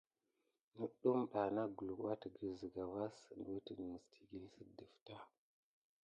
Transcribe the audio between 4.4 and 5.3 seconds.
si defeta.